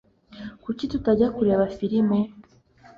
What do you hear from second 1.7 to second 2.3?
firime